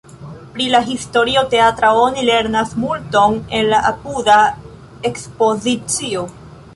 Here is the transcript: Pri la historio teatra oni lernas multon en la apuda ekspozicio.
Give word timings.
Pri 0.53 0.63
la 0.75 0.79
historio 0.85 1.41
teatra 1.51 1.91
oni 2.05 2.23
lernas 2.29 2.73
multon 2.83 3.35
en 3.59 3.69
la 3.73 3.81
apuda 3.93 4.39
ekspozicio. 5.11 6.25